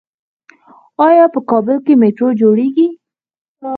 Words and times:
آیا 1.07 1.25
په 1.33 1.39
کابل 1.49 1.77
کې 1.85 1.93
میټرو 2.01 2.27
جوړیږي؟ 2.41 2.87